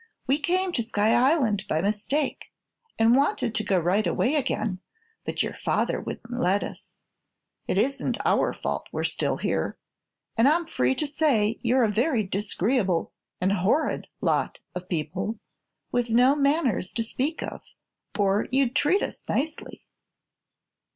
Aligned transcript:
"We 0.25 0.39
came 0.39 0.71
to 0.71 0.81
Sky 0.81 1.13
Island 1.13 1.65
by 1.67 1.83
mistake, 1.83 2.51
and 2.97 3.15
wanted 3.15 3.53
to 3.53 3.63
go 3.63 3.77
right 3.77 4.07
away 4.07 4.33
again; 4.33 4.79
but 5.25 5.43
your 5.43 5.53
father 5.53 6.01
wouldn't 6.01 6.39
let 6.41 6.63
us. 6.63 6.91
It 7.67 7.77
isn't 7.77 8.17
our 8.25 8.51
fault 8.51 8.87
we're 8.91 9.03
still 9.03 9.37
here, 9.37 9.77
an' 10.35 10.47
I'm 10.47 10.65
free 10.65 10.95
to 10.95 11.05
say 11.05 11.59
you're 11.61 11.83
a 11.83 11.91
very 11.91 12.25
dis'gree'ble 12.27 13.11
an' 13.39 13.51
horrid 13.51 14.07
lot 14.21 14.57
of 14.73 14.89
people, 14.89 15.37
with 15.91 16.09
no 16.09 16.35
manners 16.35 16.91
to 16.93 17.03
speak 17.03 17.43
of, 17.43 17.61
or 18.17 18.47
you'd 18.51 18.75
treat 18.75 19.03
us 19.03 19.21
nicely." 19.29 19.85